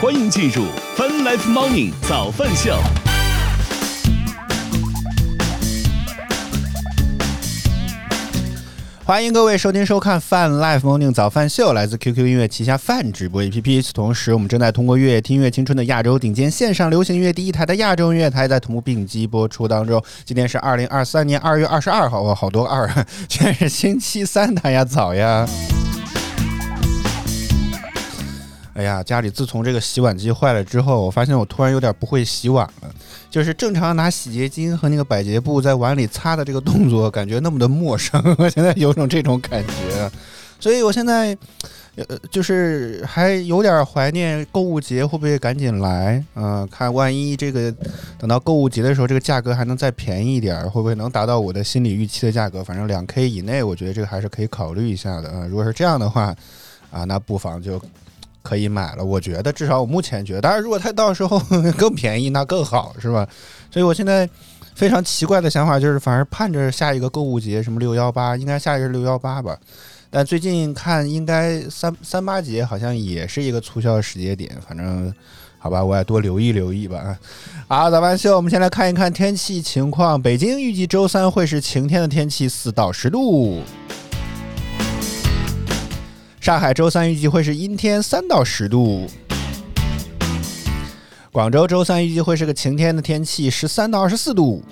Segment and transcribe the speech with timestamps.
[0.00, 0.64] 欢迎进入
[0.96, 2.74] Fun Life Morning 早饭秀。
[9.04, 13.90] 欢迎各位收听收看 Fun Life Morning 早饭秀，来自 QQ 音乐旗下泛直播 APP。
[13.92, 20.02] 同时，我们正在通过乐听音乐青春的亚洲顶尖线上流行音乐第一台的亚洲音乐台，在同步并机播出当中。
[20.24, 22.88] 今天是二零二三年二月二十二号，哇，好多二，
[23.28, 25.46] 今天是星期三，大家早呀！
[28.80, 32.90] 哎呀，家里自从这个洗碗机坏了之后，我发现我突然有点不会洗碗了。
[33.30, 38.18] 就是正常拿洗洁精和那个百洁布在碗里擦的这个动作，感觉那么的陌生。
[38.38, 40.10] 我现在有种这种感觉，
[40.58, 41.36] 所以我现在
[41.96, 46.24] 呃就是还有点怀念购物节会不会赶紧来？
[46.34, 47.70] 嗯，看万一这个
[48.18, 52.64] 等到购物节的时候，这个价格还能再便宜一点，会不会能达到我的心理预期的价格？
[52.64, 55.46] 反正两 K 以内，我觉得这个还是可以考虑一下的啊。
[55.46, 56.34] 如果是这样的话，
[56.90, 57.78] 啊，那不妨就。
[58.42, 61.38] 可以买了，我觉得至少我目前觉得，当然如果它到时候
[61.76, 63.28] 更便宜，那更好，是吧？
[63.70, 64.28] 所以我现在
[64.74, 69.56] 非常奇怪的想法就是，反而盼着下一个购物节，什么六幺八，应该下一个是六幺八吧？
[70.10, 75.14] 但最近看，应该三三八节好像也是一个促销时间点，反正
[75.58, 77.16] 好吧，我也多留意留意吧。
[77.68, 80.20] 好，早班秀，我们先来看一看天气情况。
[80.20, 83.62] 北京预计周三会是晴天的天气，四到十度。
[86.40, 89.06] 上海周三预计会是阴天，三到十度。
[91.30, 94.64] 广州周三预计会是个晴天的天气，十三到二十四度。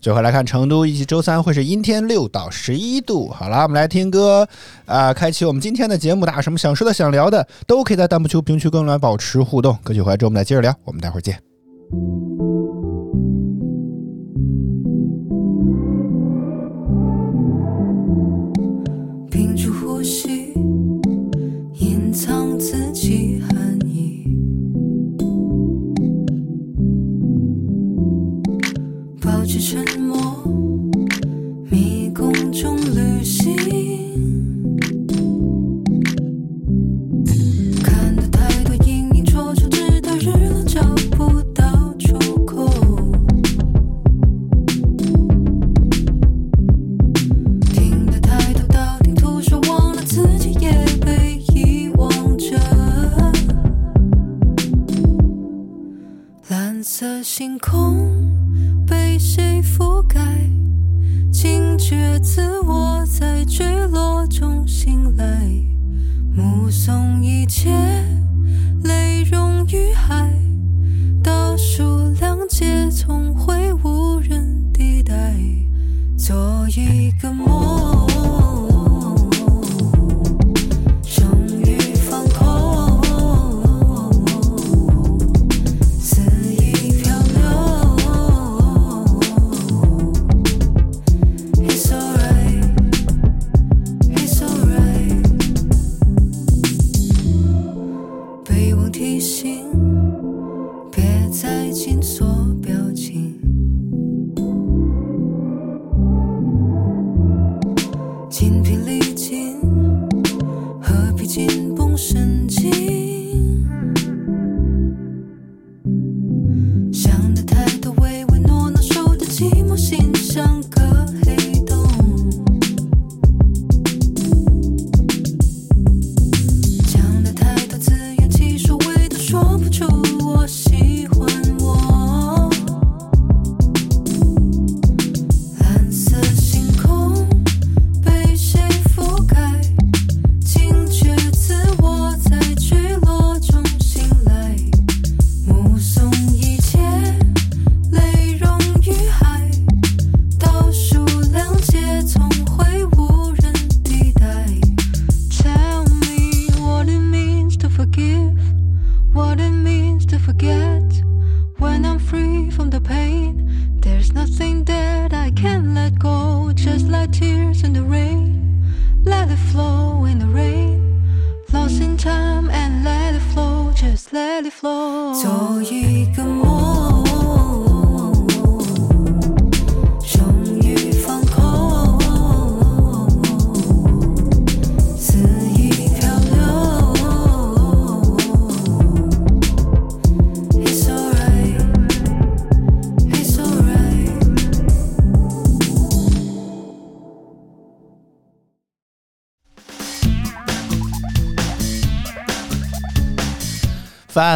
[0.00, 3.28] 最后来看成都，预计周三会是阴天，六到十一度。
[3.28, 4.48] 好了，我们来听歌
[4.86, 6.24] 啊，开启我们今天的节目。
[6.24, 9.76] 大家什么想说的、想聊的，都可以在弹幕区、评论区跟我们来保持互动。
[9.84, 10.74] 歌曲回来之后，我们再接着聊。
[10.84, 11.38] 我们待会儿见。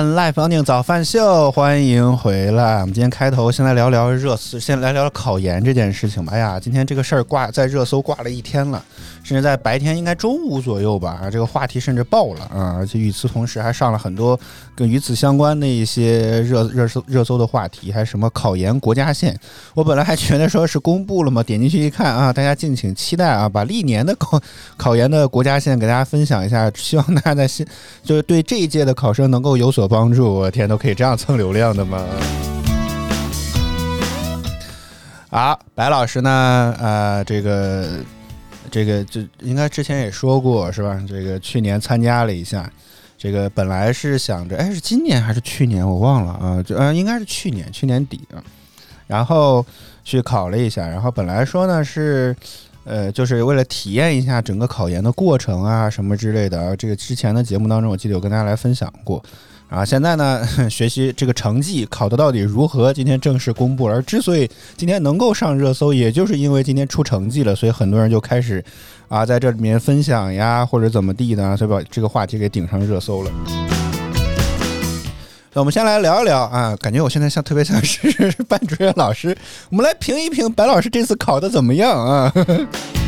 [0.04, 2.80] 饭 live 房顶早饭秀，欢迎回来。
[2.80, 6.34] 我们今天开头先来聊聊热，先来聊聊考研这件事情吧。
[6.34, 8.84] 哎呀，今天这个事儿挂在热搜挂了一天了，
[9.24, 12.76] 甚至在白天应该中午左右吧，这个话题甚至爆了啊！
[12.78, 14.38] 而且与此同时还上了很多
[14.76, 19.38] 跟与此相关的一些热热搜热搜的话题，还什么考研国家线。
[19.74, 24.40] 我本来还觉得说是公布了嘛，点进去一看啊，大家敬请期待啊，把历年的考
[24.76, 27.66] 考研的国家线给大家分享一下，希望大家在新
[28.02, 29.74] 就是对这一届的考生能够有。
[29.74, 32.00] 所帮助，我天，都可以这样蹭流量的吗？
[35.30, 36.72] 啊，白老师呢？
[36.78, 37.88] 呃，这个，
[38.70, 41.02] 这个，就应该之前也说过是吧？
[41.08, 42.70] 这个去年参加了一下，
[43.18, 45.86] 这个本来是想着，哎，是今年还是去年？
[45.86, 48.42] 我忘了啊，就呃，应该是去年，去年底啊，
[49.06, 49.64] 然后
[50.04, 52.34] 去考了一下，然后本来说呢是。
[52.86, 56.76] 呃，就是为了体验一下整个考研的过程啊，什么之类的。
[56.76, 59.24] 这个之前的节目当中，我记得有跟大家来分享过。
[59.70, 62.92] 啊，现在呢， 学习这个成绩考的到底如何？
[62.92, 63.86] 今天正式公布。
[63.86, 68.64] 而之所以今天能够上热搜，也就是因为今天出成绩了，所以很多人就开始
[69.08, 73.30] 啊，在这里面分享呀，或者怎么地的，所以把这个话题给顶上热搜了。
[75.54, 79.36] 那我们先来聊一聊啊，感觉我现在像特别像是班主任老师，
[79.70, 82.32] 我们来评一评白老师这次考的怎么样啊？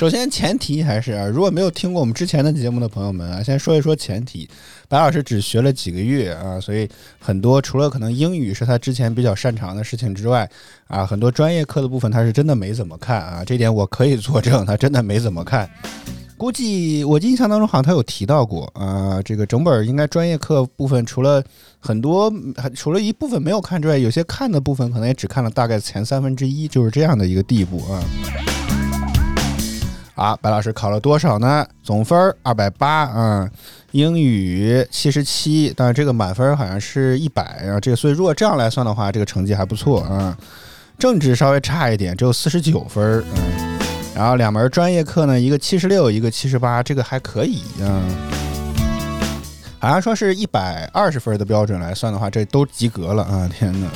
[0.00, 4.48] 首先前提还是啊，如果没有听过我们之前的节目的朋友们啊，先说一说前提。
[4.88, 6.88] 白老师只学了几个月啊，所以
[7.18, 10.50] 很多除了可能英语是他之前比较擅长的事情之外
[10.86, 15.68] 啊，很多专业课的部分他是真的没怎么看啊，这点我可以作证，他真的没怎么看。
[16.38, 21.44] 估计我印象当中好像他有提到过啊，这个整本应该专业课部分除了
[21.78, 22.32] 很多，
[22.74, 28.02] 除了一部分没有看之外，有些看的部分可能也只看了大概前三分之一，就是这样的一个地步啊。
[30.20, 31.66] 啊，白老师考了多少呢？
[31.82, 33.50] 总分二百八啊，
[33.92, 40.36] 英语七十七，但是这个满分好像是一百啊，这个所以如果这样来算的话，这个成绩还不错啊。
[40.98, 43.78] 政治稍微差一点，只有四十九分嗯。
[44.14, 48.04] 然后两门专业课呢，一个七十六，一个七十八，这个还可以啊。
[49.78, 53.48] 好像说是一百二十分的标准来算的话，这都及格了啊！
[53.50, 53.86] 天哪！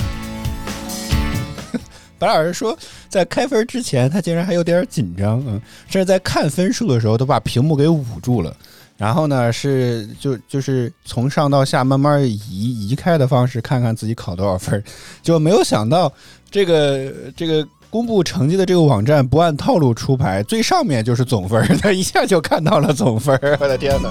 [2.24, 2.76] 白老师说，
[3.08, 8.56] 在开分之前，他竟然还有点紧张嗯，甚至在看分数的时候都把屏幕给捂住了。
[8.96, 14.82] 然后呢，是就就是从上到下慢慢移移开的方式，看看自己考多少分。
[15.22, 16.12] 就没有想到
[16.50, 17.66] 这个这个。
[17.90, 23.38] 公布成绩的这个网站不按套路出牌，最上面就是总分， 他一下就看到了总分。
[23.60, 24.10] 我的天哪！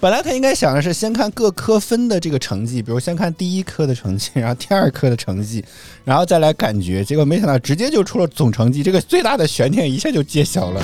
[0.00, 5.64] 本来他应该想的是先看各科分的这个成绩，比如先看第一科的成绩，然后第二科的成绩，
[6.04, 7.04] 然后再来感觉。
[7.04, 10.80] 结果没想到直接就出了总成绩，这个最大的悬念一下就揭晓了。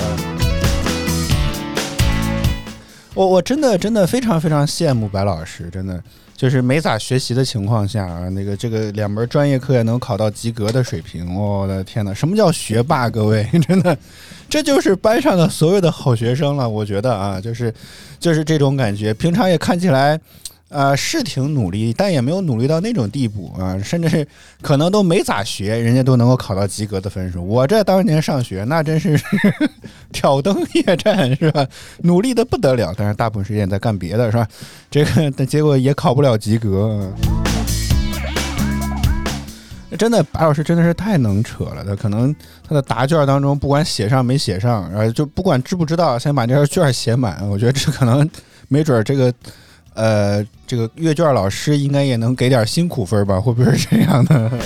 [3.14, 6.02] 我我真的真的非常非常羡慕白老师，真的。
[6.36, 12.12] 就是没咋学习的情况下啊，那个这个两门专业课也能考到及格的水平，我的天哪！
[12.12, 13.08] 什么叫学霸？
[13.08, 13.96] 各位， 真的，
[14.54, 16.68] 这就是班上的所有的好学生了。
[16.68, 17.74] 我觉得啊，就是
[18.20, 19.12] 就是这种感觉。
[19.12, 20.20] 平常也看起来。
[20.68, 24.26] 呃，是挺努力，但也没有努力到那种地步啊，甚至是
[24.60, 27.46] 可能都没咋学，人家都能够考到及格的分数。
[27.46, 29.20] 我这当年上学，那真是
[30.10, 31.64] 挑灯夜战，是吧？
[32.02, 34.48] 努力的不得了，但是大部分时间在干别的，是吧？
[34.90, 37.08] 这个，但结果也考不了及格。
[39.96, 42.34] 真的，白老师真的是太能扯了，他可能
[42.66, 47.48] 他的答卷当中不管写上没写上，然后就不管知不知道，先把这张卷写满。
[47.48, 48.28] 我觉得这可能
[48.68, 49.32] 没准这个。
[49.96, 53.40] 呃，这个阅卷老师应该也能给点辛苦分吧？
[53.40, 54.50] 会不会是这样的？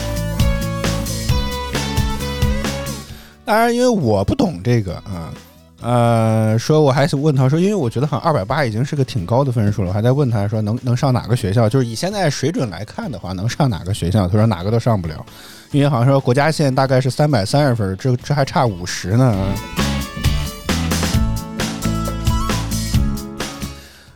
[3.45, 5.31] 当然，因为我不懂这个啊，
[5.81, 11.69] 呃，说我还是问他说，因为我觉得好像二百八已经是个挺高的分数了，我还在问他说能能上哪个学校？
[11.69, 14.27] 就是以现在水准来看的话，能上哪个学校？
[14.27, 15.25] 他说哪个都上不了，
[15.71, 19.37] 因为好像说国家线大概是三百三十分，这这还差五十呢。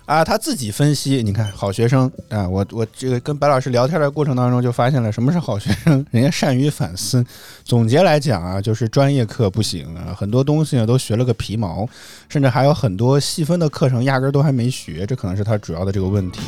[0.05, 7.25] 啊，他自己分析，你看好学生啊，我我这个跟白老师聊天的过程当中就发现了什么是好学生， 人家善于反思。
[7.65, 11.89] 总结来讲啊，就是专业课不行啊，很多东西呢都学了个皮毛，
[12.29, 16.41] 甚至还有很多细分的课程压根都还没学，这可能是他主要的这个问题。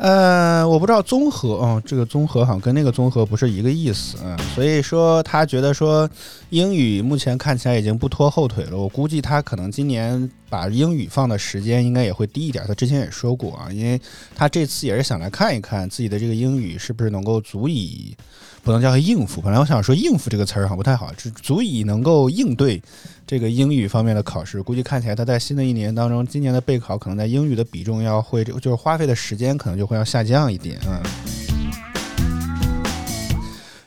[0.00, 6.08] 呃，我不知道综合啊，这个综合好像跟那个综合不是一个意思啊，所以说他觉得说
[6.48, 12.62] 英语目前看起来已经不拖后腿了，我估计他可能今年把英语放的时间应该也会低一点。
[12.66, 13.98] 他之前也说过啊，因为
[14.34, 18.14] 他这次也是想来看一看自己的这个英语是不是能够足以，
[18.62, 19.40] 不能叫应付。
[19.40, 22.82] 本来我想说应付这个词儿好像不太好，是足以能够应对
[23.26, 24.60] 这个英语方面的考试。
[24.62, 31.00] 估计看起来他在新的一年当中，今年的备考可能在英语的比重要会，就是花费的时间可能就会要下降一点啊。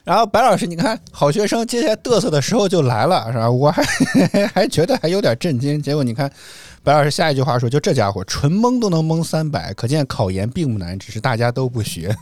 [0.03, 3.49] 然后白老师，你看好学生接下来嘚瑟的时候就来了，是吧？
[3.49, 3.83] 我还
[4.53, 6.29] 还觉得还有点震惊，结果你看
[6.83, 12.13] 白老师下一句话说：“就这家伙纯蒙都能蒙三百，可见考研并不难，只是大家都不学。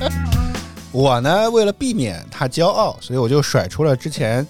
[0.92, 4.46] ”我呢，为了避免他骄傲，所以我就甩出了之前。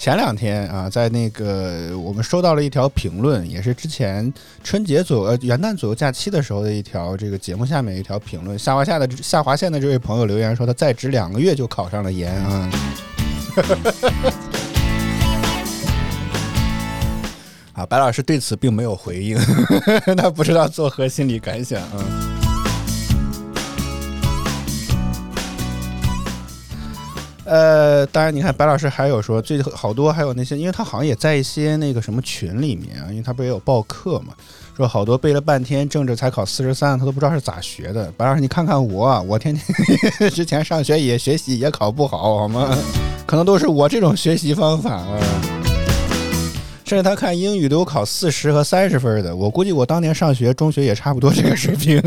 [0.00, 4.32] 前两天啊，在那个我们收到了一条评论，也是之前
[4.64, 8.58] 春节左右、元旦左右假期的时候的一条这个节目下面一条评论。
[8.58, 12.70] 下划下的下划线的这位朋友留言说，他在职两个月就考上了研啊。
[17.74, 19.38] 啊，白老师对此并没有回应，
[20.16, 22.49] 他不知道作何心理感想啊。
[27.50, 34.32] 呃，当然，你看白老师还有说最好多还有那些，因为他好像也在一些那个什么群里面啊，因为他不也有报课嘛，
[34.76, 38.08] 说好多背了半天政治才考四十三，他都不知道是咋学的。
[38.16, 42.72] 白老师，你看看我，我天天 之前上学也学习也考不好，好吗？
[43.26, 45.18] 可能都是我这种学习方法啊。
[46.84, 52.00] 甚至他看英语都有考四十和三十分的，我估计我当年上学中学也差不多这个水平。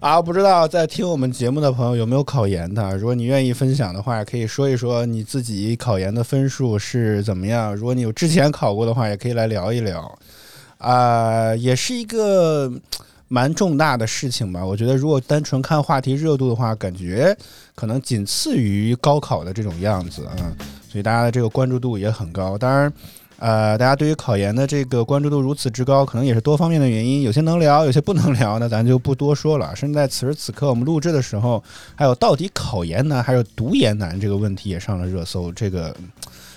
[0.00, 2.96] 啊，不知道在听我们节目的朋友有没有考研的？
[2.96, 7.76] 如果你愿意分享的话，可以说一说你自己考研的分数是怎么样。
[7.76, 10.18] 如果你有之前考过的话，也可以来聊一聊。
[10.78, 12.72] 啊，也是一个
[13.28, 14.64] 蛮重大的事情吧。
[14.64, 17.36] 我觉得，如果单纯看话题热度的话，感觉
[17.74, 20.32] 可能仅次于高考的这种样子啊。
[20.90, 22.56] 所以大家的这个关注度也很高。
[22.56, 22.90] 当然。
[23.40, 29.74] 呃，大家对于考研的这个关注度如此之高，可能也是多方面的原因，有些能聊，有些不能聊，那咱就不多说了。
[29.74, 35.50] 甚至在此时此刻我们录制的时候，还有到底考研难还是读研难这个问题也上了热搜。
[35.52, 35.96] 这个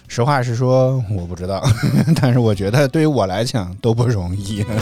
[0.10, 1.63] 实话实说，我不知道，
[2.22, 4.66] 但是我觉得对于我来讲都不容易。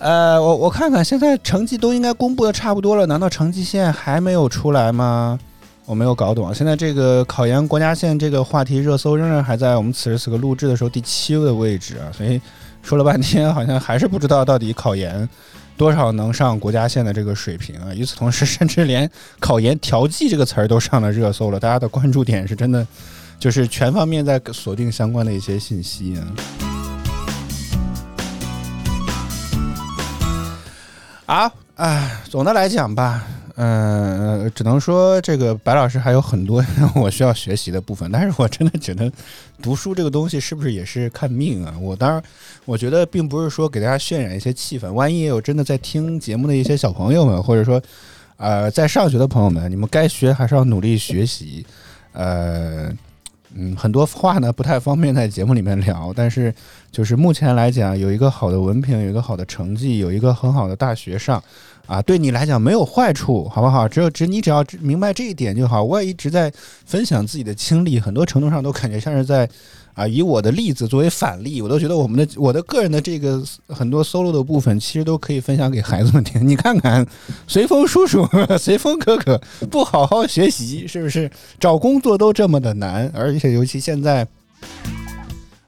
[0.00, 5.38] 呃，我我看看，现在成绩都应该公布的差不多了，难道成绩线还没有出来吗？
[5.86, 12.40] 我没有搞懂啊，现在这个考研国家线这个话题热搜仍然还在我们此时此刻录制的时候第七个位置啊，所以
[12.82, 15.28] 说了半天好像还是不知道到底考研
[15.76, 17.92] 多少能上国家线的这个水平啊。
[17.94, 22.86] 与此同时，甚至连考研调剂这个词儿都上了热搜了，大家的关注点是真的
[23.38, 26.24] 就是全方面在锁定相关的一些信息啊。
[31.26, 33.22] 啊，哎，总的来讲吧。
[33.56, 36.60] 嗯，只能说这个白老师还有很多
[36.96, 39.08] 我需要学习的部分，但是我真的觉得
[39.62, 41.72] 读书这个东西是不是也是看命啊？
[41.80, 42.20] 我当然，
[42.64, 47.80] 我觉得并不是说给大家渲染一些气氛，万一也有真的在听节目的一些小朋友们，或者说
[48.38, 51.64] 呃在上学的朋友们，你们该学还是要努力学习。
[52.10, 52.92] 呃，
[53.54, 56.52] 嗯，很多话呢不太方便在节目里面聊，但是
[56.90, 61.40] 就是目前来讲，有一个好的文凭，有一个好的成绩，有一个很好的大学上。
[61.86, 63.86] 啊，对你来讲没有坏处，好不好？
[63.86, 65.84] 只有只你只要明白这一点就好。
[65.84, 66.52] 我也一直在
[66.86, 69.48] 分享自己的经历，很多程度上都感觉像是在
[69.92, 71.60] 啊，以我的例子作为反例。
[71.60, 76.40] 我都觉得我们的我的个人的这个很多 solo 的部分，其实都可以分享给孩子们听。
[76.48, 77.06] 你看看，
[77.46, 78.26] 随风叔叔、
[78.58, 83.10] 随风哥哥不好好学习，是不是找工作都这么的难？
[83.14, 84.26] 而且尤其现在。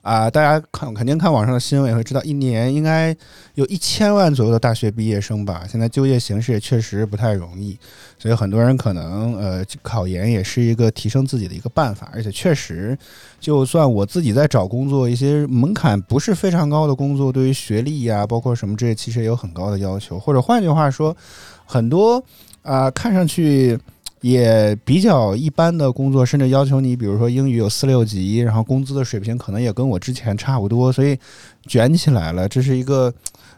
[0.07, 3.13] 啊，大家看肯定看网上的新闻也会知道，一年应该
[3.55, 5.65] 有一千万左右的大学毕业生吧。
[5.69, 7.77] 现在就业形势也确实不太容易，
[8.17, 12.09] 所以很多人可能呃考研也是一个提升自己的一个办法。
[12.15, 12.97] 而且确实，
[13.41, 20.21] 就算我自己在找工作，一些门槛不是非常高的工作，对于学历呀，包括什么这些，其实也有很高的要求。
[20.21, 21.17] 或者换句话说，
[21.65, 22.23] 很多
[22.63, 23.77] 啊看上去。
[24.29, 31.17] 也比较一般的工作，甚至要求你，比如说英语有四六级，然后工资的水平可能也跟我之前差不多，所以
[31.67, 33.13] 卷起来了，这是一个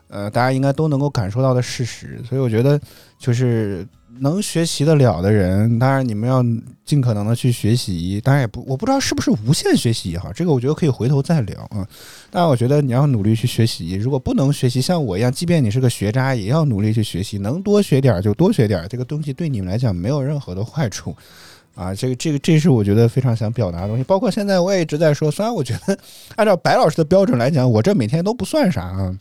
[0.08, 2.20] 呃大家应该都能够感受到的事实。
[2.28, 2.80] 所以我觉得
[3.18, 3.86] 就是。
[4.20, 6.42] 能学习得了的人，当然你们要
[6.84, 8.20] 尽可能的去学习。
[8.20, 11.86] 当然也不，我不知道是不是无限学习哈，这个我觉得可以回头再聊啊。
[12.30, 13.94] 但我觉得你要努力去学习。
[13.94, 17.38] 如果不能学习，像我一样，即便你是个学渣，也要努力去学习。
[17.38, 21.14] 能多学点就多学点，这个东西对你们来讲没有任何的坏处
[21.74, 21.94] 啊。
[21.94, 24.04] 这个这个这是我觉得非常想表达的东西。
[24.04, 25.98] 包括现在我也一直在说，虽然我觉得
[26.36, 29.16] 按照白老师的标准来讲，我这每天都不算啥啊。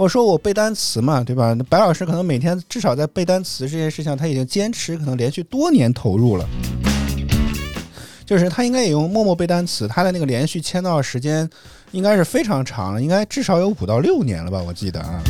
[0.00, 1.54] 我说我背单词嘛，对吧？
[1.68, 6.48] 白老师可能每天至少在背单词这件事情，他已经坚持可能连续多年投入了。
[8.24, 11.46] 就是他应该也用默默背单词，他的那个连续签到时间
[11.90, 14.62] 应该是非常长了，应该至少有五到六年了吧？
[14.66, 15.20] 我记得啊。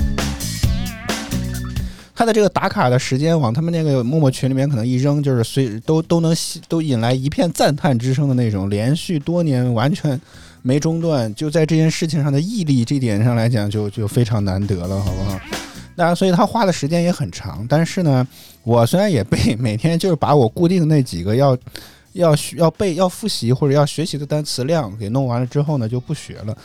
[2.14, 6.32] 他的这个打卡的时间往他们那个陌陌群里面可能一扔，就是随都都能
[6.68, 10.20] 都引来一片赞叹之声的那种，连续多年完全
[10.62, 15.40] 没中断，就在这件事情上的毅力这点上来讲，就就非常难得了，好不好？
[15.96, 18.26] 当然所以他花的时间也很长，但是呢，
[18.62, 21.56] 我虽然也背， 每天就是把我固定的那几个要
[22.12, 26.56] 要学要背要复习或者要学习的单词量给弄完了之后呢，就不学了。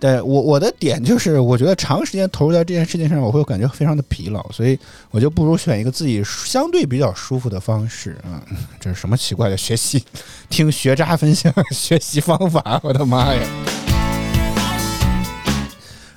[0.00, 4.78] 对我我的点就是，我觉得长时间投入在这件事情上，我会感觉非常的疲劳，所以
[5.10, 8.40] 我就不如选一个自己相对比较舒服的方式 啊。
[8.78, 10.04] 这是什么奇怪的学习？
[10.48, 13.42] 听学渣分享学习方法，我的妈呀！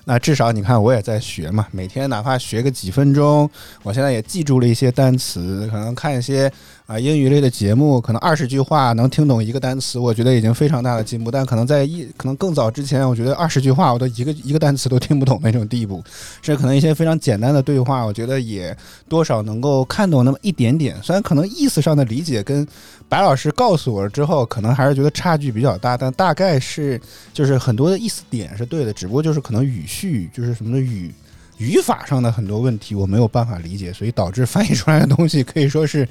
[0.05, 3.49] 那至少你看，我也在学嘛，每天哪怕学个几分钟，
[3.83, 6.51] 我现在也记住了一些单词，可能看一些。
[6.91, 11.31] 啊，英语类的节目可能二十句话能听懂一个单词，我觉得已经非常大的进步。
[11.31, 16.03] 但可能在一可能更早之前，我觉得二十句话我都一个一个单词都听不懂那种地步。
[16.41, 18.75] 这可能一些非常简单的对话，我觉得也
[19.07, 21.01] 多少能够看懂那么一点点。
[21.01, 22.67] 虽然可能意思上的理解跟
[23.07, 26.99] 白老师告诉我了之后，可能还是觉得差距比较大，但大概是
[27.33, 31.09] 就是很多的意思点是对的，只不过就是可能语序就是什么的语。
[31.61, 36.07] 语法上的很多问题我没有办法理解，所以导致翻译出来的东西可以说是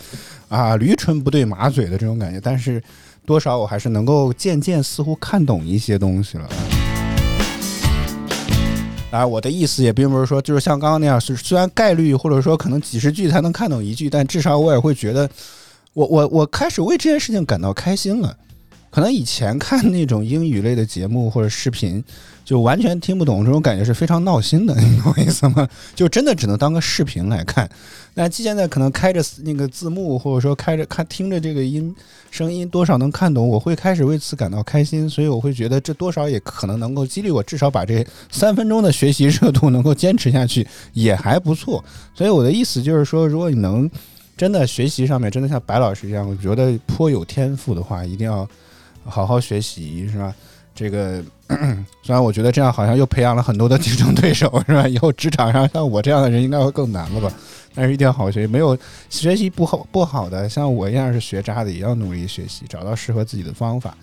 [0.49, 2.41] 啊驴唇不对马嘴的这种感觉。
[2.41, 2.81] 但是
[3.27, 6.49] 多少我还是能够渐渐似乎看懂一些东西了。
[9.11, 15.29] 啊，我的意思也并不是说就是像刚刚那样，是虽然概率或者说可能几十句才能看懂一句，但至少我也会觉得
[15.95, 18.37] 我我我开始为这件事情感到开心了。
[18.91, 22.03] 可能以前看那种英语类的节目或者视频，
[22.45, 25.69] 就完全听不懂，这种感觉是非常闹心的，你懂我意思吗？
[25.95, 27.71] 就真的只能当个视频来看。
[28.15, 31.95] 那现在可能开着那个字幕，或者说开着看听着这个音
[32.33, 35.09] 声音，多少能看懂，我会开始为此感到开心。
[35.09, 41.85] 所以我会觉得这多少也可能能够激励我，至少把这三分钟的学习热度能够坚持下去，也还不错。
[42.13, 43.89] 所以我的意思就是说，如果你能
[44.37, 48.49] 真的学习上面真的像白老师这样，我觉得颇有天赋的话，一定要。
[49.05, 50.35] 好好学习是吧？
[50.75, 51.23] 这个
[52.03, 54.87] 虽然我觉得这样好像又培养了很多的竞争对手是吧？
[54.89, 57.31] 以后职场上像我这样的人应该会更难了吧？
[57.75, 58.77] 但是一定要好好学习，没有
[59.09, 63.97] 学习不好不好的，像我一样是学渣的，也要努力学习，找到适合自己的方法。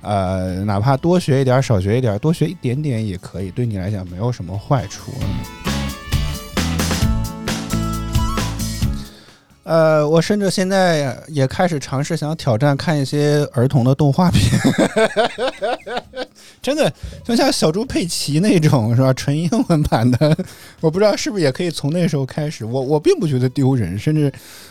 [0.00, 5.12] 呃，哪怕多学一点，少学一点，多学一点点也可以，对你来讲没有什么坏处。
[9.72, 14.42] 呃，我甚至现在也开始尝试想挑战看一些儿童的动画片，
[16.60, 16.92] 真的
[17.24, 19.10] 就像小猪佩奇那种是吧？
[19.14, 20.36] 纯英文版的，
[20.80, 22.66] 我不知道是不是也可以从那时候开始。
[22.66, 24.30] 我我并不觉得丢人，甚至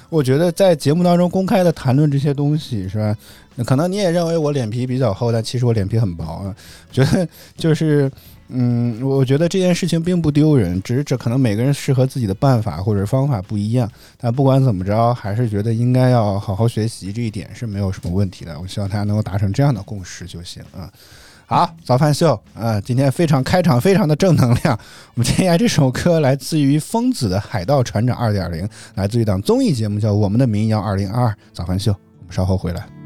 [0.10, 3.18] 我觉得在节目当中公开的谈论这些东西是吧？
[3.66, 6.56] 可能你也认为我脸皮比较厚，但其实我脸皮很薄啊。
[6.92, 8.12] 觉得就是。
[8.54, 13.90] 嗯，我觉得这件事情并不丢人，只是这可能每个人适合自己的办法或者方法不一样。
[14.18, 18.60] 但不管怎么着，还是觉得应该要好好学习，这一点是没有什么问题的。
[18.60, 20.92] 我希望大家能够达成这样的共识就行啊。
[21.46, 24.78] 好，早饭秀啊，今天非常开场，非常的正能量。
[25.16, 31.32] 我们接下来这首歌来自于疯子的《海盗船长二点零》，来自于一档综艺节目叫《我们的民谣二零二二》。
[31.52, 33.01] 早饭秀，我们稍后回来。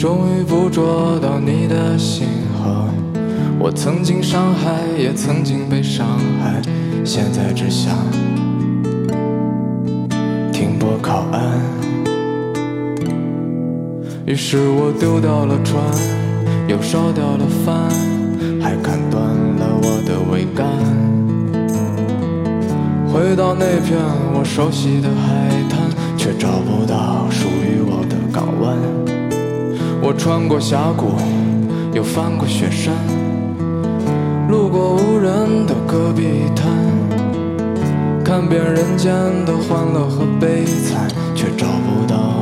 [0.00, 2.26] 终于捕捉到你的信
[2.58, 2.88] 号。
[3.58, 6.06] 我曾经伤害，也曾经被伤
[6.40, 6.58] 害，
[7.04, 7.94] 现在只想
[10.50, 11.42] 停泊靠岸。
[14.24, 15.84] 于是我丢掉了船，
[16.66, 17.90] 又烧掉了帆，
[18.58, 20.66] 还砍断了我的桅杆。
[23.12, 23.98] 回到那片
[24.32, 25.78] 我熟悉的海滩，
[26.16, 29.09] 却找不到属于我的港湾。
[30.02, 31.12] 我穿过峡谷，
[31.92, 32.94] 又翻过雪山，
[34.48, 36.66] 路过无人的戈壁滩，
[38.24, 39.12] 看遍人间
[39.44, 42.39] 的欢乐和悲惨，却找不到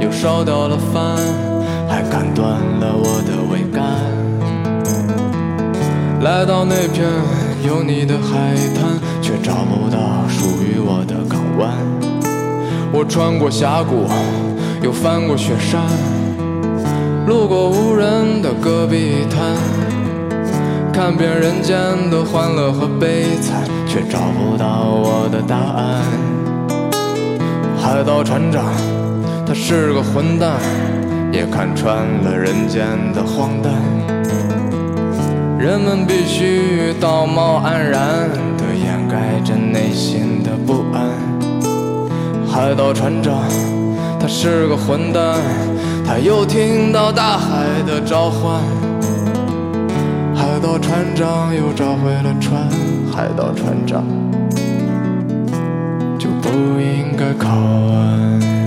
[0.00, 1.16] 又烧掉了帆，
[1.88, 2.50] 还砍断
[2.80, 3.82] 了我的桅杆。
[6.22, 7.04] 来到那片
[7.66, 11.70] 有你的海滩，却找不到属于我的港湾。
[12.92, 14.06] 我穿过峡谷，
[14.82, 15.80] 又翻过雪山，
[17.26, 19.56] 路过无人的戈壁滩，
[20.92, 21.76] 看遍人间
[22.10, 26.02] 的欢乐和悲惨，却找不到我的答案。
[27.76, 28.64] 海盗船长，
[29.46, 30.52] 他是个混蛋，
[31.32, 33.72] 也看穿了人间的荒诞。
[35.58, 41.10] 人们必须道貌岸然地掩盖着内心的不安。
[42.48, 43.34] 海盗船长，
[44.18, 45.36] 他是个混蛋，
[46.06, 48.60] 他又听到大海的召唤。
[50.34, 52.68] 海盗船长又找回了船，
[53.14, 54.04] 海盗船长
[56.18, 56.28] 就。
[56.42, 58.61] 不应该靠岸。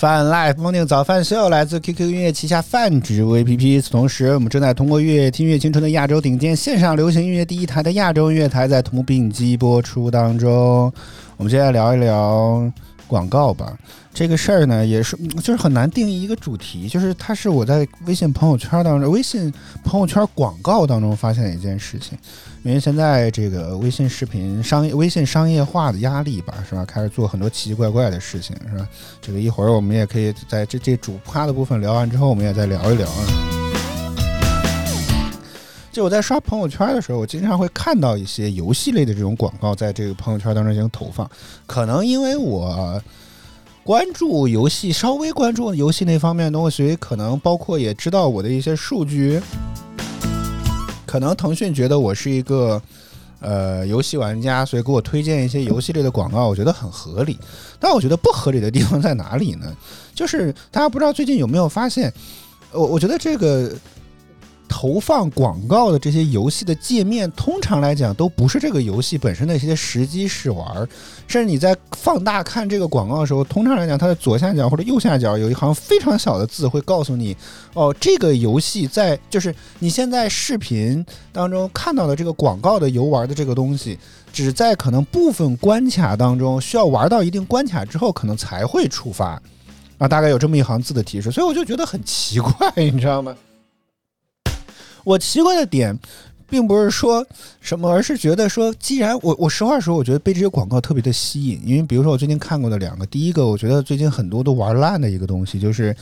[0.00, 3.66] 泛 Life Morning 早饭秀来自 QQ 音乐旗下饭局 APP。
[3.68, 10.90] 与此同时，我们正在通过“乐听乐青春”的亚洲顶尖线上流行音乐第一台的亚洲音乐台，在同步并机播出当中。
[11.36, 12.72] 我们接下来聊一聊
[13.10, 13.76] 广告吧。
[14.14, 19.52] 这个事儿呢，也是就是很难定义一个主题，就是它是我在微信朋友圈当中、微信
[19.84, 22.16] 朋友圈广告当中发现的一件事情。
[22.62, 26.84] 因为现在这个微信视频商业、微信商业化的压力吧，是吧？
[26.84, 28.86] 开始做很多奇奇怪怪的事情，是吧？
[29.20, 33.59] 这个一会儿我们也可以在这这主趴的部分聊完之后，我们也再聊一聊啊。
[36.00, 41.28] 我在刷朋友圈的时候，我经常会看到一些游戏类的这种广告在这个朋友圈当中进行投放。
[41.66, 43.02] 可能因为我
[43.82, 49.40] 关注游戏，稍微关注游戏那方面的东西，所以可能包括也知道我的一些数据。
[51.06, 52.80] 可能腾讯觉得我是一个
[53.40, 57.38] 呃游戏玩家，所以给我推荐一些游戏类的广告，我觉得很合理。
[57.78, 59.66] 但我觉得不合理的地方在哪里呢？
[60.14, 62.12] 就是大家不知道最近有没有发现，
[62.72, 63.72] 我我觉得这个。
[64.70, 70.64] 投放广告的这些游戏的界面，通常来讲都不是这个游戏本身的一些实机试玩，
[71.26, 77.36] 甚至你在放大看这个广告的时候，通常来讲，它的左下角或者右下角有一行非常小的字，会告诉你，
[77.74, 83.98] 哦，这个游戏在就是你现在视频当中看到的这个广告的游玩的这个东西，
[84.32, 89.42] 只在可能部分关卡当中需要玩到一定关卡之后，可能才会触发，
[89.98, 93.34] 啊，大概有这么一行字的提示，所以我就觉得很奇怪，你知道吗？
[95.10, 95.98] 我奇怪的点，
[96.48, 97.26] 并不是说
[97.60, 105.94] 什么，而是觉得说，既然我我实话说，我觉得被这些广告特别的吸引，因为比如说我最近看过的两个，第一个我觉得最近很多都玩烂的一个东西，就是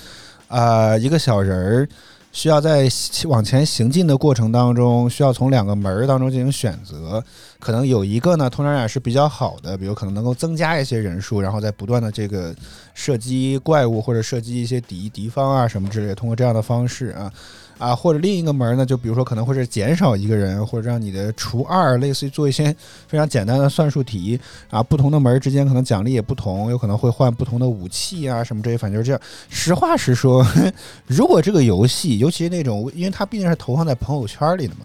[0.49, 1.89] 啊，一个小人儿
[2.33, 2.87] 需要在
[3.25, 7.25] 往前行进的过程当中，需要从两个门儿当中进行选择，
[7.59, 12.55] 可能有一个呢，通常也是比较好的，比如可能能够增加一些人数，然后再不断的这个
[12.93, 17.33] 射击怪物或者射击一些敌敌方啊什么之类，通过这样的方式啊。
[17.79, 22.75] 啊，或者另一个门呢，就比如说可能会是减少一个人，或者让你的除二，类似于做一些
[23.07, 24.39] 非常简单的算术题
[24.69, 24.83] 啊。
[24.83, 29.21] 不同的门之间可能奖励也不同，有可能会换不同的武器啊，什么这些，反正就是这样。
[29.49, 30.45] 实话实说，
[31.07, 34.81] 如果这个游戏，尤其是那种，因为它毕竟是投放在朋友圈里的嘛，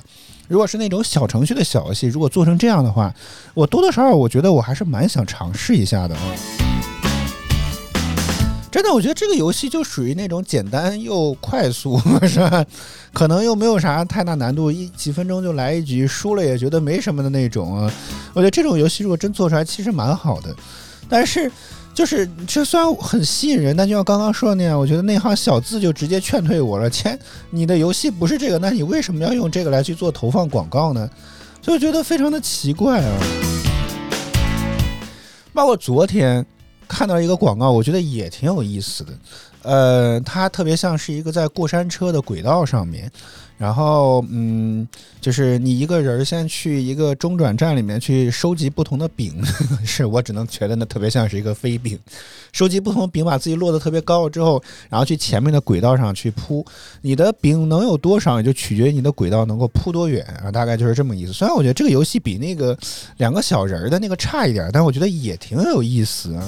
[0.48, 3.14] 如果是那种小程序的小游戏，如果做成这样的话，
[3.56, 6.22] 我多多少少我觉得我还是蛮想尝试一下的啊。
[8.74, 12.66] 真的，我觉得这个游戏就属于那种简单又快速， 是吧？
[13.14, 17.94] 可能又没有啥太大难度，一几分钟就来一局，输了也觉得没什么的那种啊。
[18.34, 20.56] 我觉得这种游戏如果真做出来，其实蛮好的。
[21.08, 21.52] 但是，
[21.94, 26.90] 就是这虽然很吸引人，但就像刚刚说的那样，我觉得那行小字就直接劝退我了。
[26.90, 27.16] 切，
[27.52, 31.08] 你的游戏不是这个，那你为什么要用这个来去做投放广告呢？
[31.62, 33.20] 所以我觉得非常的奇怪啊。
[35.54, 36.44] 包括昨天。
[36.88, 39.14] 看到一个广告，我觉得也挺有意思的。
[39.64, 43.12] 呃，它特别像是一个在过山车的轨道上面。
[43.64, 44.86] 然后，嗯，
[45.22, 49.42] 就是你一个人先去一个中转站里面去收集不同的饼，
[49.86, 51.98] 是我只能觉得那特别像是一个飞饼，
[52.52, 56.66] 收集不同的饼，把自己落得特别高了之后，然后去前面的轨道上去铺，
[57.04, 61.32] 你的饼能有多少，也就取决于你的轨道能够铺多远啊，大概就是这么意思。
[61.32, 62.78] 虽然我觉得这个游戏比那个
[63.16, 66.44] 两个小人儿的那个差一点，但我觉得也挺有意思啊。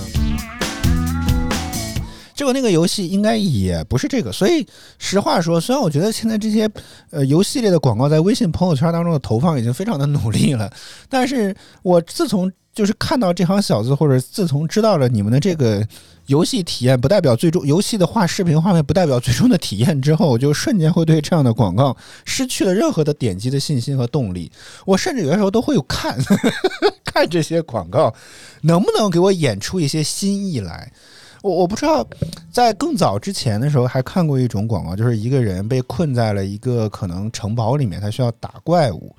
[2.36, 4.68] 结果那个游戏应该也不是这个，所以
[5.00, 6.70] 实话说，虽然我觉得现在这些
[7.10, 10.70] 呃游戏类的广告在微信朋友圈当中的投放已经非常的努力了，
[11.10, 15.82] 但是我自从就是看到这行小子，或者自从知道了你们的这个
[16.26, 21.96] 游戏体验不代表最终游戏的画视频画面不代表最终的体验之后，我就瞬间会对这样的广告
[22.26, 24.52] 失去了任何的点击的信心和动力。
[24.86, 26.18] 我甚至有的时候都会有看
[27.06, 28.14] 看这些广告
[28.64, 30.92] 能不能给我演出一些新意来。
[31.46, 32.04] 我我不知道，
[32.52, 39.16] 在更早之前的时候还看过一种广告，就是一个人被困在了一个可能城堡里面，他需要打怪物，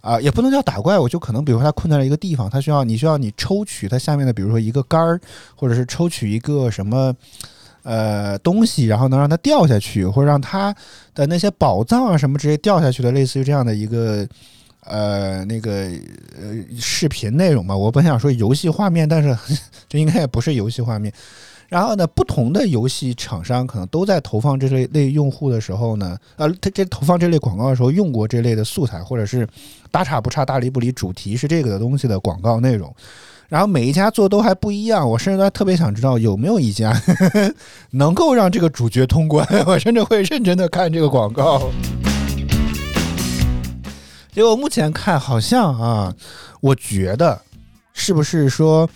[0.00, 5.20] 啊，也不能叫打怪物，就可能比如说他困在了一个地方，他需要你需要你抽取它下面的，比如说一个杆儿，
[5.54, 7.14] 或者是抽取一个什么
[7.84, 10.74] 呃东西，然后能让它掉下去，或者让他
[11.14, 14.26] 的那些宝藏啊什么直接掉下去的，类似于这样的一个
[14.86, 15.72] 呃那个
[16.36, 17.76] 呃视频内容吧。
[17.76, 19.38] 我本想说游戏画面，但是
[19.88, 21.12] 这应该也不是游戏画面。
[21.70, 29.46] 然后呢，不同的游戏厂商可能都在投放这类类用户的时候呢，呃，他这投放这类广告的时候用过这类的素材，或者是
[29.88, 32.92] 大差不差、大离不离，主题是这个的东西的广告内容。
[33.48, 36.92] 然后每一家做都还不一样，我甚至还特别想知道有没有一家
[37.92, 41.70] 能够让这个主角通关，我甚至会认真的看这个广告。
[44.32, 46.12] 结果目前看好像啊，
[46.60, 47.40] 我觉得
[47.92, 48.90] 是不是说？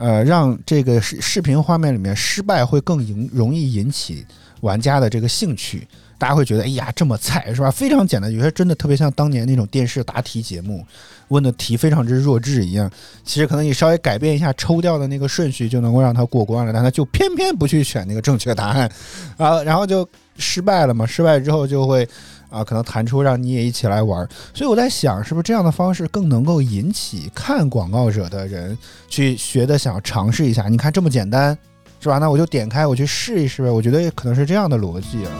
[0.00, 4.24] 呃，让这个视视频画面里面失败会更引容易引起
[4.62, 5.86] 玩家的这个兴趣，
[6.16, 7.70] 大家会觉得，哎呀，这么菜是吧？
[7.70, 10.82] 非常简单，有些真的特别像当年那种电视答题节目，
[11.28, 12.90] 问的题非常之弱智一样。
[13.24, 18.90] 其实可能你稍微改变一下抽掉的那个顺序，就能够让他过关了，但他就偏偏不去选那个正确答案，
[19.36, 20.08] 啊，然后就
[20.38, 21.04] 失败了嘛。
[21.04, 22.08] 失败之后就会。
[22.50, 28.76] 啊，可能弹出让你也一起来玩，所以我在想，是不是这样的方式更能够引起看广告者的人
[29.08, 30.68] 去学的，想尝试一下？
[30.68, 31.56] 你看这么简单，
[32.00, 32.18] 是吧？
[32.18, 33.70] 那我就点开，我去试一试呗。
[33.70, 35.30] 我觉得可能是这样的逻辑啊。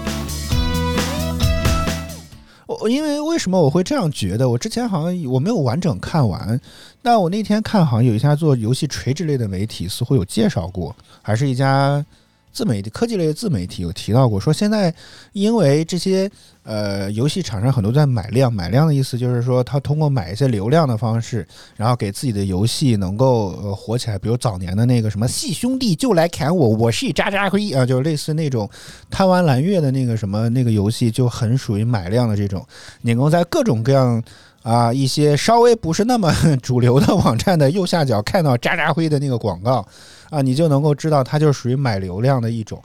[2.66, 4.48] 我因为为什么我会这样觉得？
[4.48, 6.58] 我之前好像我没有完整看完，
[7.02, 12.06] 但我那天看好像有一家做游戏垂直类的媒体似乎有介绍过，还是一家。
[12.52, 14.92] 自媒体、科技类的自媒体有提到过，说现在
[15.32, 16.28] 因为这些
[16.70, 21.44] 呃游戏厂商很多在买量，买量的意思就是说他通过买一些流量的方式，
[21.76, 24.16] 然后给自己的游戏能够呃火起来。
[24.16, 28.70] 比如早年的那个什么“细兄弟就来砍我，我是渣渣辉”啊，就是类似那种
[29.10, 32.64] 贪玩蓝月的那个什么那个游戏，就很属于买量的这种，
[33.00, 34.22] 你能够在各种各样
[34.62, 39.84] 啊一些稍微不是那么 主流的网站的右下角看到渣渣辉的那个广告。
[40.30, 42.80] 啊，你就能够知道，它就属于买流量的一种，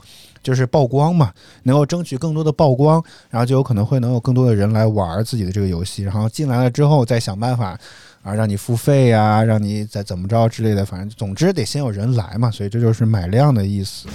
[0.46, 1.32] 就是曝光嘛，
[1.64, 7.76] 能够争取更多的曝光，然后就有可能会能有更多的人来玩自己的这个游戏，然后进来了之后再想办法
[8.22, 14.06] 啊，让你付费呀，让你再怎么着之类的，反正总之得先有人来嘛，所以这就是买量的意思。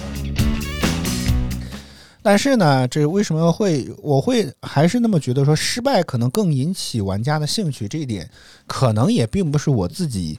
[2.22, 7.86] 但是呢，这为什么会我会还是那么觉得说失败可能更引起玩家的兴趣？
[7.86, 8.30] 这一点
[8.66, 10.38] 可能也并不是我自己。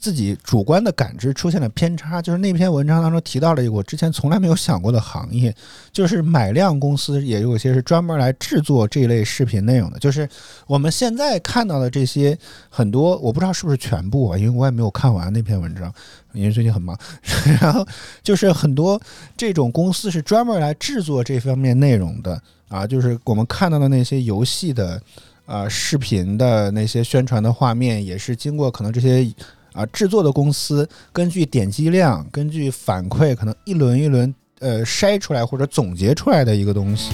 [0.00, 5.54] 自己主观的感知出现了偏差，就是那篇文章当中提到了一个我之前从来没有想过的行业，
[5.92, 9.98] 就是买量公司也有些是专门来制作这类视频内容的。
[9.98, 10.26] 就是
[10.66, 12.36] 我们现在看到的这些
[12.70, 15.92] 很多，我不知道是不是全部啊，因为我也没有看完那篇文章，
[16.32, 16.98] 因为最近很忙。
[17.60, 17.86] 然后
[18.22, 18.98] 就是很多
[19.36, 24.98] 这种公司是专门来制作这方面内容的啊，就是我们看到的那些游戏的
[25.44, 29.30] 啊视频的那些宣传的画面，也是经过可能这些。
[29.72, 37.12] 啊，制作的公司根据点击量、根据反馈，可能一轮一轮呃筛出来或者总结出来的一个东西。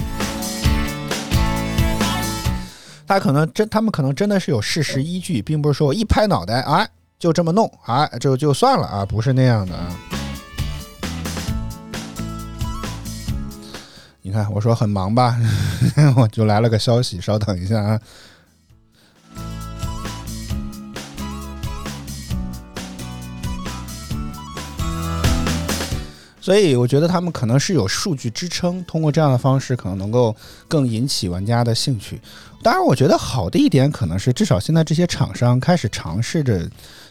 [3.05, 6.85] 他可能真，他们可能真的是有事实依据，并不是说我一拍脑袋啊
[7.17, 9.87] 就这么弄啊就就算了啊，不是那样的啊。
[14.21, 15.39] 你看，我说很忙吧，
[16.17, 18.01] 我就来了个消息，稍等一下啊。
[26.47, 30.33] 所以我觉得他们可能是有数据支撑，通过这样的方式，可能能够
[30.69, 32.17] 更引起玩家的兴趣。
[32.63, 36.65] 当然，我觉得好的一点可能是，至少现在这些厂商开始尝试着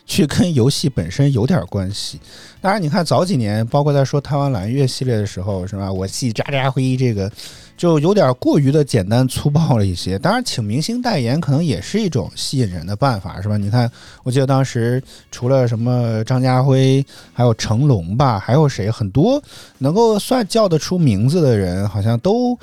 [0.07, 2.19] 去跟游戏本身有点关系。
[2.63, 5.93] 当然，你看早几年，包括在说《台湾蓝月》系列的时候，是吧？
[5.93, 7.31] 我系渣渣辉这个。
[7.77, 10.19] 就有点过于的简单粗暴了一些。
[10.19, 13.57] 当然，请明星代言可能也是一种吸引人的办法，是吧？
[13.57, 13.91] 你看，
[14.23, 18.91] 我记得当时除了什么张家辉，还有成龙吧，还有谁？
[18.91, 19.43] 很多
[19.79, 22.59] 能够算叫得出名字的人，好像都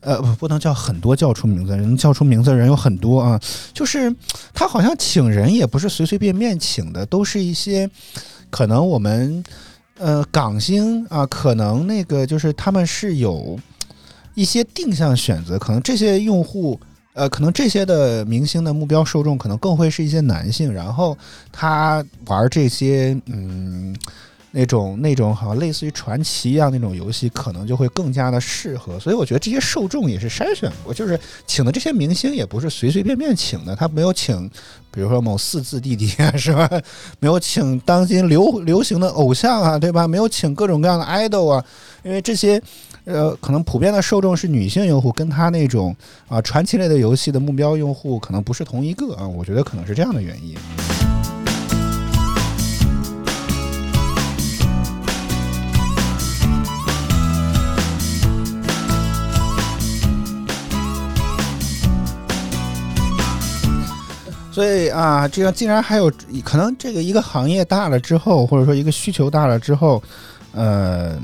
[0.00, 3.40] 呃不不能叫很多叫出名字，能叫出名字的人有很多啊。
[3.72, 4.12] 就是
[4.52, 7.88] 他好像请人也不是随随便便请的，都是一些
[8.50, 9.44] 可能我们
[9.98, 13.56] 呃港星啊，可能那个就是他们是有。
[14.36, 16.78] 一些定向选择，可能这些用户，
[17.14, 21.18] 呃，可能这些的明星的目标受众可能更会是一些男性，然后
[21.50, 23.92] 他玩这些，嗯。
[24.52, 28.98] 那种那种好像类似于传奇一样那种游戏，可能就会更加的适合。
[28.98, 34.48] 所以我觉得这些受众也是筛选过，就是请的这些明星也不是随随便便请的，他没有请，
[34.90, 36.70] 比如说某四字弟弟啊，是吧？
[37.20, 40.08] 没有请当今流流行的偶像啊，对吧？
[40.08, 41.62] 没有请各种各样的 idol 啊，
[42.02, 42.58] 因为这些，
[43.06, 45.94] 呃，可能普遍的受众是女性用户，跟他那种
[46.26, 50.56] 啊传奇类的游戏的目标用户可能不是同一个啊，我觉得可能是这样的原因。
[64.50, 66.10] 所以啊，这样竟然还有
[66.42, 70.02] 可能，这个一个行业大了之后，或者说一个需求大了之后，
[70.52, 71.16] 呃，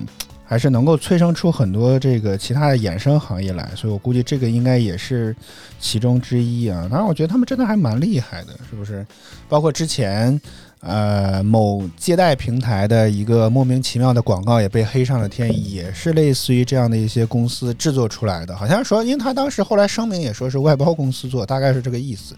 [0.52, 3.70] 还是能够催生出很多这个其他的衍生行业来。
[3.74, 5.34] 所以我估计这个应该也是
[5.80, 6.86] 其中之一啊。
[6.90, 9.06] 当然，我觉得他们真的还蛮厉害的，是不是？
[9.48, 10.38] 包括之前
[10.80, 18.54] 呃某借贷平台的一个莫名其妙的广告也被黑上了天，也是类似于这样的一些公司制作出来的。
[18.54, 22.34] 好像说，因为他当时后来声明也说是外包公司做，大概是这个意思。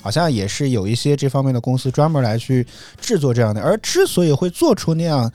[0.00, 2.64] 好像也是有一些这方面的公司专门来去
[3.00, 5.28] 制作这样的，而之所以会做出那样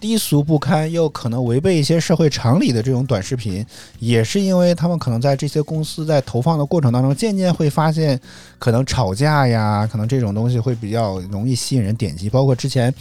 [0.00, 3.64] 低俗不堪又可能违背一些社会常理的这种短视频，
[3.98, 8.20] 也是因为他们可能在这些公司在投放的过程当中，渐渐会发现，
[8.58, 12.92] 可能吵架呀，可能这种东西会比较容易吸引人点击，包括之前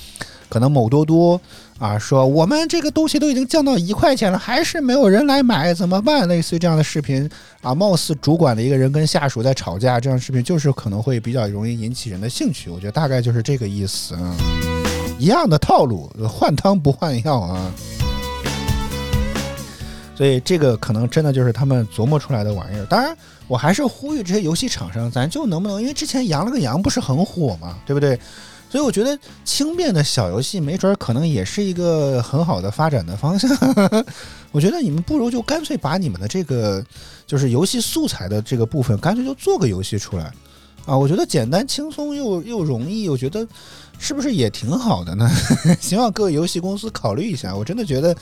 [0.49, 1.39] 可能某多多。
[1.77, 6.25] 啊，说我们这个东西都已经降到一块钱了，还是没有人来买，怎么办？
[6.25, 7.29] 类似于这样的视频
[7.59, 12.69] 啊，貌似主管的一个人跟下属在吵架，这样视频就是可能会比较容易引起人的兴趣。
[12.69, 14.37] 我觉得大概就是这个意思啊，
[15.17, 17.71] 一样的套路，换汤不换药啊。
[20.15, 22.85] 所以这个可能真的就是他们琢磨出来的玩意儿。
[22.85, 23.15] 当然，
[23.47, 28.17] 我还是呼吁这些游戏厂商，咱就能不能，因为之前羊了个羊不是很火嘛，对不对？
[28.69, 33.49] 所以我觉得轻便的小游戏，没准儿可能也是一个很好的发展的方向。
[34.51, 36.83] 我觉得你们不如就干脆把你们的这个
[37.27, 40.31] 就是游戏素材的这个部分，干脆就做个游戏出来
[40.85, 40.97] 啊！
[40.97, 43.45] 我觉得简单轻松又又容易，我觉得
[43.99, 45.29] 是不是也挺好的呢？
[45.79, 47.55] 希望各个游戏公司考虑一下。
[47.55, 48.15] 我真的觉得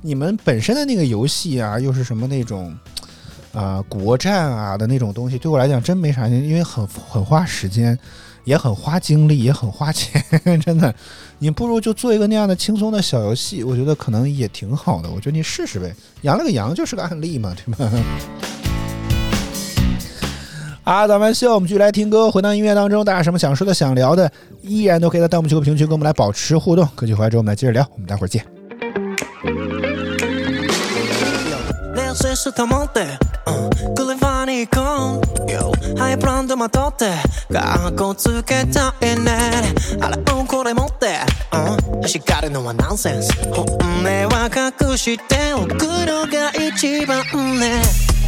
[0.00, 2.76] 你们本身的那个游戏啊，又是什么那种
[3.52, 7.98] 啊国战啊的那种东西，对我来讲真没啥劲，因为很很花时间。
[8.44, 10.24] 也很花精力，也很花钱，
[10.64, 10.92] 真的。
[11.38, 15.10] 你不如就做一个那样的轻松的小游戏，我觉得可能也挺好的。
[15.10, 17.92] 我觉得你试试呗，养了个羊就是个案例嘛，对吧？
[20.90, 24.28] 啊，咱们秀，我们继续来听歌，回到音乐当中，大家什么想说的、想聊的，
[24.60, 26.84] 依然都可以在弹幕区和评论区跟我们来保持互动。
[26.96, 28.44] 歌曲回来之后，我们来接着聊，我们待会儿见。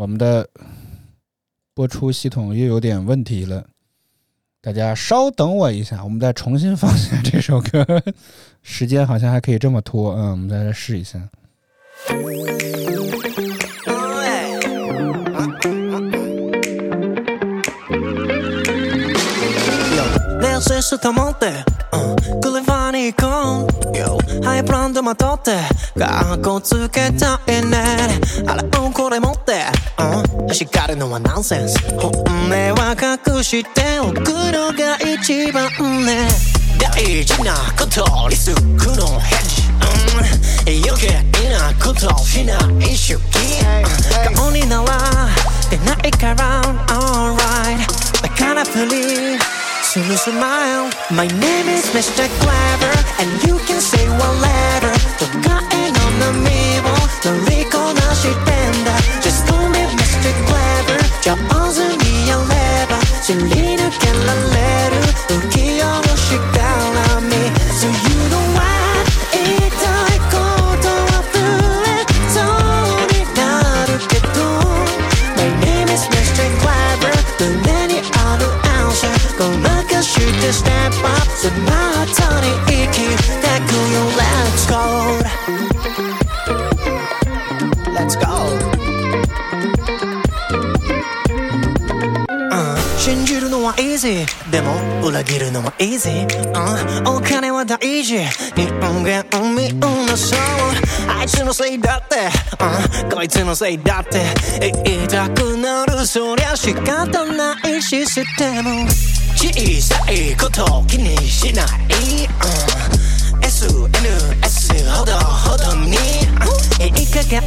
[0.00, 0.48] 我们的
[1.74, 3.66] 播出系统又有点问题了。
[4.62, 7.86] 大家稍等我一下，我们再重新放下这首歌，
[8.64, 11.20] 时间好像还可以这么拖，嗯，我们再来试一下。
[23.00, 25.56] ハイブランドまとって
[25.96, 29.64] 学校つけたいねあれをこれ持って、
[30.44, 34.20] うん、叱るのはナンセンス本音は隠しておく
[34.52, 35.70] のが一番
[36.04, 36.28] ね
[36.78, 39.62] 大事なことリスクのヘッジ、
[40.76, 43.64] うん、余計なことしない主義、
[44.34, 45.28] 顔になら
[45.70, 48.22] 出ないから Alright.
[48.22, 52.27] だからプリー soon as smile My name is Mr.
[52.41, 56.35] Clever And you can say whatever とかえの波
[56.81, 58.91] を乗りこなしてんだ
[59.21, 60.31] Just call me Mr.
[60.47, 61.35] Clever 上
[61.73, 63.68] 手にやれば知り
[95.99, 98.19] easy、uh, お金は大事
[98.55, 100.39] 人間を見なそう
[101.09, 104.21] あいつのせいだって、uh, こいつのせいだって
[104.83, 108.85] 言いたくなるそりゃ仕方ないシステム
[109.35, 111.65] 小さいこと気にしない、
[112.27, 117.41] uh, SNS ほどほどに、uh, いい加減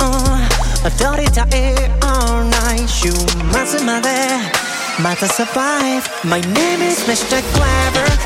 [0.84, 3.10] 踊りたい all night 週
[3.66, 4.08] 末まで
[5.02, 7.40] また survive My name is Mr.
[7.52, 8.01] Clever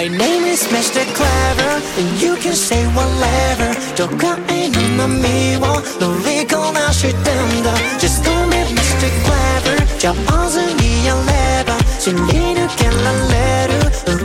[0.00, 1.04] My name is Mr.
[1.12, 3.68] Clever, and you can say whatever.
[3.96, 7.68] Don't call me no miło, 놀리고 나실 텐데.
[8.00, 9.10] Just call me Mr.
[9.24, 11.78] Clever, 저 어순이 열레바.
[11.98, 13.72] 신이 느낄 날래루,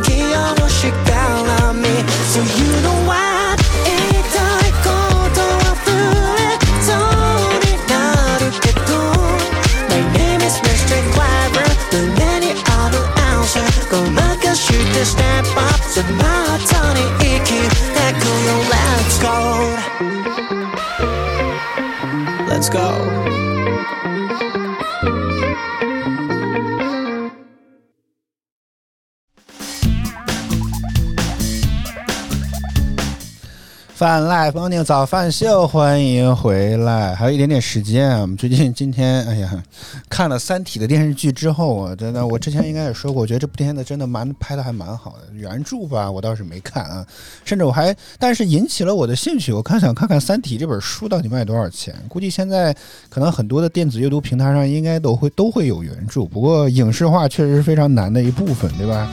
[0.04, 1.92] 귀여워 she down on me.
[2.32, 2.75] So you
[22.76, 23.05] go
[33.96, 37.16] 饭 live morning 早饭秀，欢迎回来！
[37.16, 39.64] 还有一点点时间啊，我们最近今天，哎呀，
[40.10, 45.34] 看了《三体》的电视剧之后啊，真的，我之前应该也说过，我觉得这部片子真的蛮拍的还蛮好的。
[45.34, 47.08] 原著吧，我倒是没看啊，
[47.46, 51.96] 甚至我还，但是引起了我的兴趣，我看想看看《三体》这本书到底卖多少钱。
[52.10, 52.76] 估计现在
[53.10, 59.10] 可能很多的电子阅读平台上应该都会都会有原著，不过影视化确实是非常难的一部分，对吧？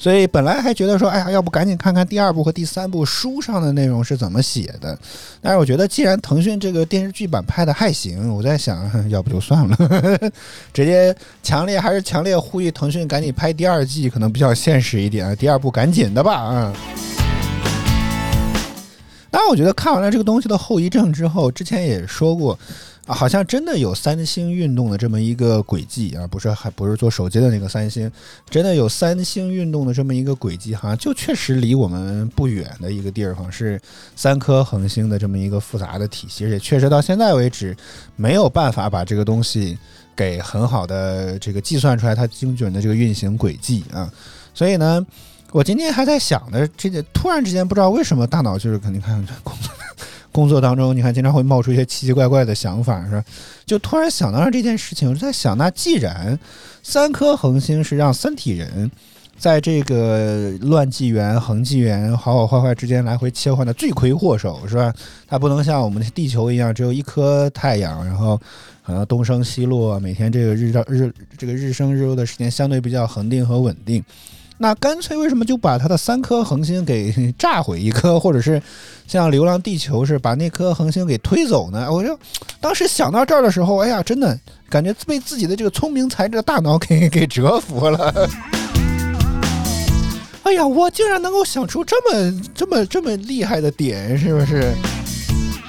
[0.00, 4.98] 所以本来还觉得说，哎呀，要不赶紧看看第二部和第三部书上的内容是怎么写的。
[5.42, 9.76] 但是我觉得，既然腾讯这个电视剧版拍的还行，我在想， 要不就算了，
[10.72, 15.36] 直接强烈还是强烈呼吁腾讯赶紧拍第二季，可能比较现实一点。
[15.36, 16.72] 第二部赶紧的吧，啊。
[19.30, 22.58] 当然，我觉得看完了这个东西的后遗症之后，之前也说过。
[23.12, 28.10] 好像真的有三星运动的这么一个轨迹啊，不是还不是做手机的那个三星，
[28.48, 33.80] 真的有三星运动的这么一个轨迹，好像就确实离我们不远的一个地方是
[34.16, 37.76] 三颗恒星的这么一个复杂的体系，而且确实到现在为止
[38.16, 39.76] 没有办法把这个东西
[40.14, 44.10] 给很好的这个计算出来它精准的这个运行轨迹啊，
[44.54, 45.06] 所以呢。
[45.52, 49.72] 我今天还在想呢，这个突然之间不知道为什么大脑就是肯定看工作
[50.32, 53.24] 工作当中，你看经常会冒出一些奇奇怪怪的想法，是吧？
[53.66, 56.38] 就突然想到了这件事情，我就在想，那既然
[56.82, 58.90] 三颗恒星是让三体人
[59.36, 64.94] 在这个乱纪元、恒纪元好好坏坏之间来回切换的罪魁祸首，是吧？
[65.26, 68.40] 它不能像我们的地球一样只有一颗太阳，然后
[68.84, 74.04] 可能东升西落，每天这个日照日这个日升日落的时间相对比较恒定和稳定。
[74.62, 78.60] 那干脆为什么就把它的三颗恒星给炸毁一颗，或者是
[79.06, 81.90] 像《流浪地球》是把那颗恒星给推走呢？
[81.90, 82.14] 我就
[82.60, 84.38] 当时想到这儿的时候，哎呀，真的
[84.68, 88.28] 感觉被自己的这个聪明才智的大脑给给折服了。
[90.44, 94.74] 哎呀，我竟然能够想出这么这么这么厉害的点，是不是？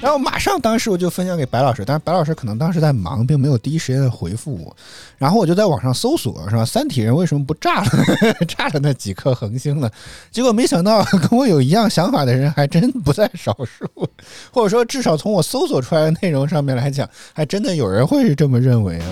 [0.02, 4.76] 然后马上当时我就分享给白老师，但是白老师可能当时在忙，并没有第一时间回复我。
[5.20, 6.66] 然后我就在网上搜索，是吧？
[6.66, 7.90] 三体人为什么不炸了
[8.48, 9.88] 炸了那几颗恒星呢？
[10.32, 13.88] 结果没想到跟我有一样想法的人还真不在少数，
[14.52, 19.06] 或者说至少从我搜索出来的内容上面来讲，还真的有人会是这么认为啊。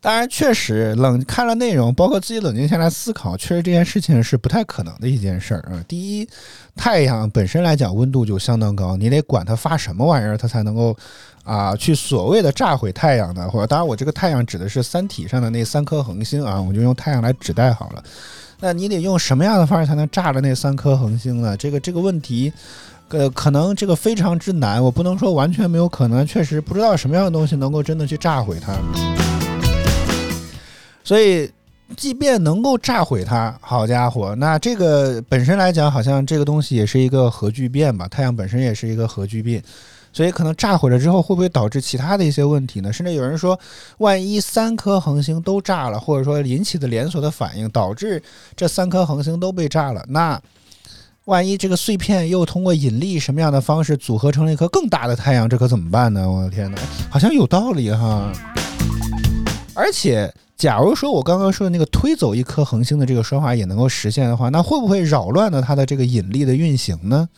[0.00, 5.78] 当然，确实冷看了内容，包括自己冷静下来思考，确实这件事情是不太可能的一件事儿啊。
[5.86, 6.28] 第一，
[6.74, 10.96] 太阳本身来讲温度就相当高，你得管它发什么玩意儿，它才能够
[11.44, 18.02] 啊去所谓的炸毁太阳的，或者当然我这个太阳指的是三体上的那三颗恒星啊，我就用太阳来指代好了。
[18.58, 21.56] 那你得用什么样的方式才能炸了那三颗恒星呢？
[21.56, 22.52] 这个这个问题，
[23.08, 28.72] 呃，可能这个非常之难，我不能说完全没有可能，确实不知道什么样的东西能够真的去炸毁它。
[31.04, 31.50] 所以，
[31.96, 38.08] 即便能够炸毁它，好家伙，那这个本身来讲，好像这个东西也是一个核聚变吧？
[38.08, 39.62] 太阳本身也是一个核聚变，
[40.12, 42.92] 所以可能炸毁了之后，会不会导致其他的一些问题呢？
[42.92, 43.58] 甚至有人说，
[43.98, 48.22] 万一三颗恒星都炸了，或者说引起的连锁的反应导致
[48.56, 50.40] 这三颗恒星都被炸了，那
[51.26, 56.28] 万一这个碎片又通过引力什么样的方式组合成了一颗更大的太阳，这可怎么办呢？
[56.28, 56.78] 我的天哪，
[57.08, 58.32] 好像有道理哈，
[59.74, 60.32] 而且。
[60.54, 67.28] 假如说我刚刚说的那个推走一颗恒星的这个说法也能够实现的话，那会不会扰乱了它的这个引力的运行呢？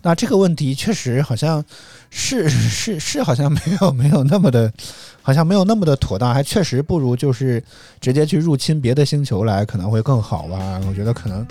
[0.00, 1.62] 那这个问题确实好像
[2.08, 4.72] 是 是是好像没有没有那么的，
[5.20, 7.62] 好像没有那么的妥当，还确实不如就是
[8.00, 10.80] 直接去入侵别的星球来可能会更好吧？
[10.88, 11.46] 我觉得可能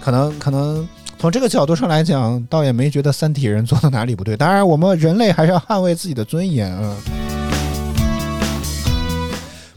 [0.00, 4.36] 可能可能从这个角度上来讲，倒也没觉得三体人做的哪里不对。
[4.36, 6.96] 当然，我们人类还是要捍卫自己的尊严啊。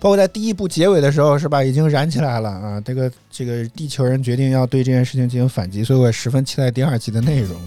[0.03, 1.63] 包括在第一部结尾的时候，是吧？
[1.63, 2.81] 已经燃起来了啊！
[2.81, 7.57] 这个这个地球人决定要对这件事情进行反击，所以我十分期待第二集的内容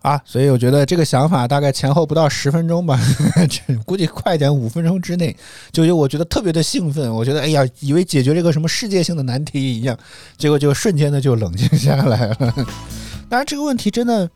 [0.00, 0.18] 啊！
[0.24, 2.98] 所以我觉得这个想法大概前后不到十分钟吧，
[3.84, 5.36] 估计快点五分钟之内，
[5.70, 9.94] 就就我觉得特别的兴奋，我觉得哎呀，以为解决这个什么世界性的难题一样，
[10.38, 12.54] 结果就瞬间的就冷静下来了。
[13.28, 14.30] 当然，这个问题真的。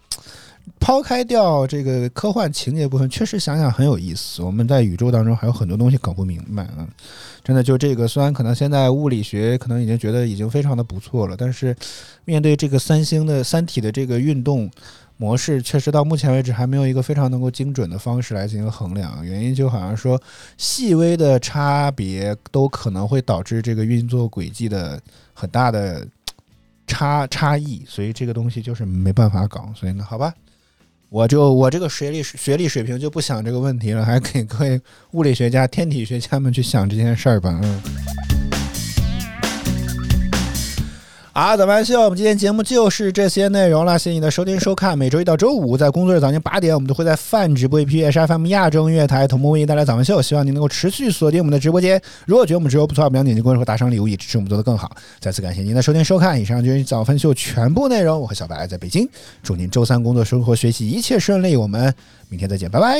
[0.80, 4.42] 抛开掉这个科幻情节部分，确实想想很有意思。
[4.42, 6.86] 我们在宇宙当中还有很多东西搞不明白啊！
[7.42, 11.74] 真的，就这个，虽然可能现在物理学可能已经觉得已经非常的不错了，但是
[12.24, 14.70] 面对这个三星的三体的这个运动
[15.16, 19.24] 模式，确实到目前为止还没有一个非常能够精准的方式来进行衡量。
[19.24, 20.20] 原因就好像说，
[20.56, 25.00] 细微的差别都可能会导致这个运作轨迹的
[25.32, 26.06] 很大的
[26.86, 29.70] 差差异，所以这个东西就是没办法搞。
[29.74, 30.34] 所以呢，好吧。
[31.14, 34.80] 我就我这个学历学历水平就不想这个问题了，还给各位
[35.12, 38.34] 物理学家、天体学家们去想这件事儿吧，嗯。
[41.37, 44.97] 好，早安秀，我们今天节目就是这些内容了，谢谢你的收听收看。
[44.97, 50.22] 每周一到周五在工作日早间八点，我们都会在泛直播 APP、H F M 亚洲音乐台同步为您带来早安秀。
[50.22, 52.01] 希望您能够持续锁定我们的直播间。
[52.24, 54.97] 如果觉得我们直播不错，不要点击关注和打赏礼物，以支持我们做得更好。
[55.18, 58.20] 再次感谢您的收听收看，以上就是早饭秀全部内容。
[58.20, 59.09] 我和小白在北京，
[59.43, 61.57] 祝您周三工作、生活、学习一切顺利。
[61.57, 61.93] 我们
[62.28, 62.95] 明天再见，拜拜。